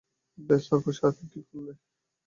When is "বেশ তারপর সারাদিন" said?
0.37-1.27